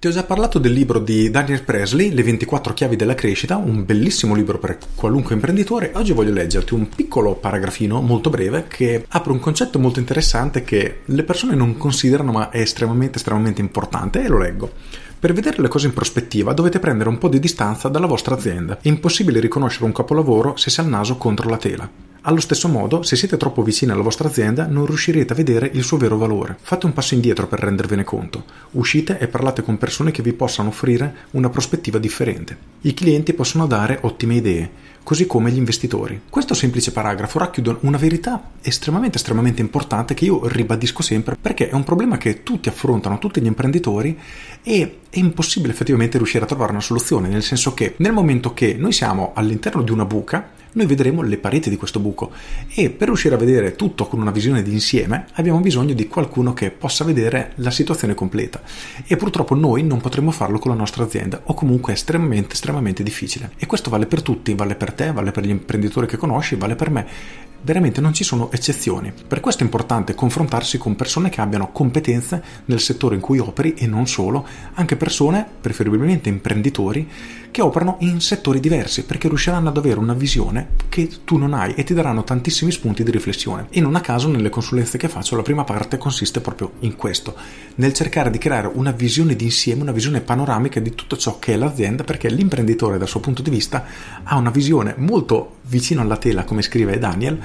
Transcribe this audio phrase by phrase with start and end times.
[0.00, 3.84] Ti ho già parlato del libro di Daniel Presley, Le 24 chiavi della crescita, un
[3.84, 5.90] bellissimo libro per qualunque imprenditore.
[5.96, 11.00] Oggi voglio leggerti un piccolo paragrafino molto breve che apre un concetto molto interessante che
[11.04, 14.70] le persone non considerano ma è estremamente estremamente importante e lo leggo.
[15.18, 18.78] Per vedere le cose in prospettiva dovete prendere un po' di distanza dalla vostra azienda.
[18.80, 22.07] È impossibile riconoscere un capolavoro se si ha il naso contro la tela.
[22.28, 25.82] Allo stesso modo, se siete troppo vicini alla vostra azienda, non riuscirete a vedere il
[25.82, 26.58] suo vero valore.
[26.60, 28.44] Fate un passo indietro per rendervene conto.
[28.72, 32.54] Uscite e parlate con persone che vi possano offrire una prospettiva differente.
[32.82, 34.70] I clienti possono dare ottime idee,
[35.02, 36.20] così come gli investitori.
[36.28, 41.74] Questo semplice paragrafo racchiude una verità estremamente estremamente importante che io ribadisco sempre perché è
[41.74, 44.18] un problema che tutti affrontano, tutti gli imprenditori
[44.62, 48.74] e è impossibile effettivamente riuscire a trovare una soluzione, nel senso che nel momento che
[48.74, 52.30] noi siamo all'interno di una buca, noi vedremo le pareti di questo buco
[52.74, 56.70] e per riuscire a vedere tutto con una visione d'insieme abbiamo bisogno di qualcuno che
[56.70, 58.60] possa vedere la situazione completa.
[59.06, 63.02] E purtroppo noi non potremo farlo con la nostra azienda o comunque è estremamente estremamente
[63.02, 63.52] difficile.
[63.56, 66.74] E questo vale per tutti, vale per te, vale per gli imprenditori che conosci, vale
[66.74, 67.06] per me.
[67.60, 69.12] Veramente non ci sono eccezioni.
[69.26, 73.74] Per questo è importante confrontarsi con persone che abbiano competenze nel settore in cui operi
[73.74, 77.08] e non solo, anche persone, preferibilmente imprenditori,
[77.58, 81.74] che operano in settori diversi perché riusciranno ad avere una visione che tu non hai
[81.74, 83.66] e ti daranno tantissimi spunti di riflessione.
[83.70, 87.34] E non a caso nelle consulenze che faccio la prima parte consiste proprio in questo,
[87.76, 91.56] nel cercare di creare una visione d'insieme, una visione panoramica di tutto ciò che è
[91.56, 93.84] l'azienda perché l'imprenditore dal suo punto di vista
[94.22, 97.40] ha una visione molto vicino alla tela come scrive Daniel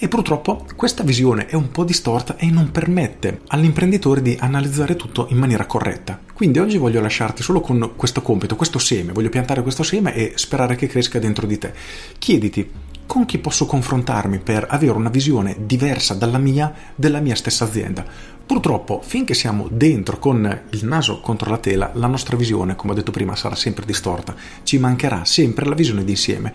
[0.00, 5.26] e purtroppo questa visione è un po' distorta e non permette all'imprenditore di analizzare tutto
[5.30, 6.20] in maniera corretta.
[6.32, 10.32] Quindi oggi voglio lasciarti solo con questo compito, questo seme, voglio piantare questo seme e
[10.36, 11.72] sperare che cresca dentro di te.
[12.16, 12.70] Chiediti
[13.06, 18.04] con chi posso confrontarmi per avere una visione diversa dalla mia della mia stessa azienda.
[18.48, 22.94] Purtroppo, finché siamo dentro con il naso contro la tela, la nostra visione, come ho
[22.94, 24.34] detto prima, sarà sempre distorta.
[24.62, 26.54] Ci mancherà sempre la visione d'insieme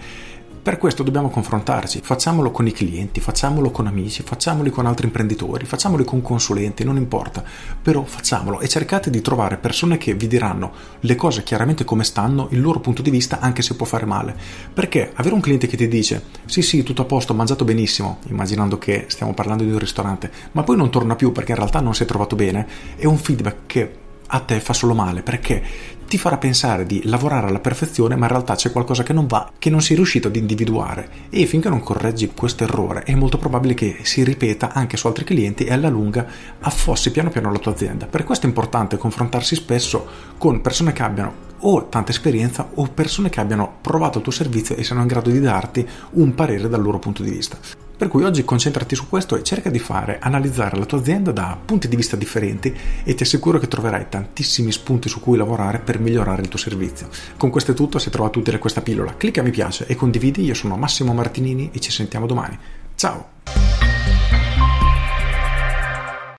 [0.63, 5.65] per questo dobbiamo confrontarci, facciamolo con i clienti, facciamolo con amici, facciamoli con altri imprenditori,
[5.65, 7.43] facciamoli con consulenti, non importa,
[7.81, 10.71] però facciamolo e cercate di trovare persone che vi diranno
[11.01, 14.37] le cose chiaramente come stanno, il loro punto di vista, anche se può fare male.
[14.73, 18.19] Perché avere un cliente che ti dice sì sì, tutto a posto, ho mangiato benissimo,
[18.29, 21.81] immaginando che stiamo parlando di un ristorante, ma poi non torna più perché in realtà
[21.81, 22.65] non si è trovato bene,
[22.95, 24.02] è un feedback che
[24.35, 25.61] a te fa solo male perché
[26.07, 29.51] ti farà pensare di lavorare alla perfezione ma in realtà c'è qualcosa che non va
[29.57, 33.75] che non sei riuscito ad individuare e finché non correggi questo errore è molto probabile
[33.75, 36.25] che si ripeta anche su altri clienti e alla lunga
[36.61, 40.05] affossi piano piano la tua azienda per questo è importante confrontarsi spesso
[40.37, 44.75] con persone che abbiano o tanta esperienza o persone che abbiano provato il tuo servizio
[44.75, 47.82] e siano in grado di darti un parere dal loro punto di vista.
[48.03, 51.57] Per cui oggi concentrati su questo e cerca di fare analizzare la tua azienda da
[51.63, 56.01] punti di vista differenti e ti assicuro che troverai tantissimi spunti su cui lavorare per
[56.01, 57.07] migliorare il tuo servizio.
[57.37, 60.53] Con questo è tutto, se trovato utile questa pillola clicca mi piace e condividi, io
[60.53, 62.59] sono Massimo Martinini e ci sentiamo domani.
[62.95, 63.29] Ciao!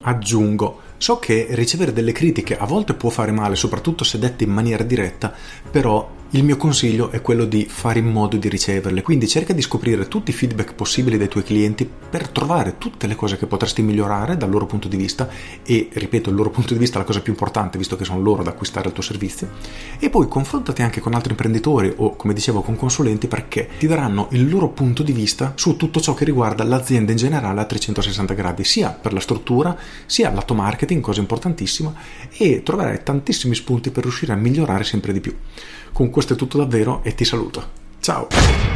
[0.03, 4.51] Aggiungo So che ricevere delle critiche a volte può fare male, soprattutto se dette in
[4.51, 5.31] maniera diretta,
[5.71, 9.62] però il mio consiglio è quello di fare in modo di riceverle, quindi cerca di
[9.62, 13.83] scoprire tutti i feedback possibili dai tuoi clienti per trovare tutte le cose che potresti
[13.83, 15.28] migliorare dal loro punto di vista
[15.65, 18.21] e, ripeto, il loro punto di vista è la cosa più importante visto che sono
[18.21, 19.49] loro ad acquistare il tuo servizio
[20.00, 24.27] e poi confrontati anche con altri imprenditori o, come dicevo, con consulenti perché ti daranno
[24.33, 28.34] il loro punto di vista su tutto ciò che riguarda l'azienda in generale a 360
[28.34, 31.95] gradi, sia per la struttura, sia lato marketing, cosa importantissima,
[32.37, 35.33] e troverai tantissimi spunti per riuscire a migliorare sempre di più.
[35.93, 37.62] Con questo è tutto davvero e ti saluto.
[38.01, 38.74] Ciao!